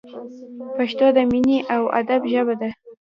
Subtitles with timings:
[0.75, 2.69] پښتو د مینې او ادب ژبه ده!